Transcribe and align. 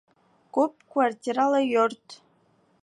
Күп 0.57 0.73
квартиралы 0.95 1.63
йорт 1.67 2.21